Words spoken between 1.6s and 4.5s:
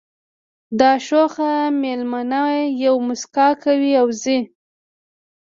مېلمنه یوه مسکا کوي او ځي